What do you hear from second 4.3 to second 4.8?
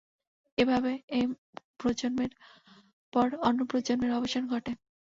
ঘটে।